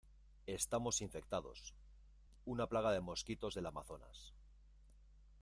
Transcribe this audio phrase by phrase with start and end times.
[0.47, 1.75] estamos infectados.
[2.43, 4.33] una plaga de mosquitos del Amazonas.